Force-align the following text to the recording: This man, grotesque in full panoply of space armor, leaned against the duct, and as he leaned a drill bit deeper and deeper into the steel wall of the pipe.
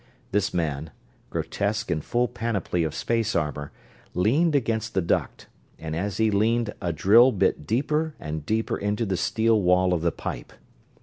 This 0.31 0.51
man, 0.51 0.89
grotesque 1.29 1.91
in 1.91 2.01
full 2.01 2.27
panoply 2.27 2.83
of 2.83 2.95
space 2.95 3.35
armor, 3.35 3.71
leaned 4.15 4.55
against 4.55 4.95
the 4.95 5.01
duct, 5.03 5.45
and 5.77 5.95
as 5.95 6.17
he 6.17 6.31
leaned 6.31 6.73
a 6.81 6.91
drill 6.91 7.31
bit 7.31 7.67
deeper 7.67 8.15
and 8.19 8.43
deeper 8.43 8.77
into 8.77 9.05
the 9.05 9.15
steel 9.15 9.61
wall 9.61 9.93
of 9.93 10.01
the 10.01 10.11
pipe. 10.11 10.53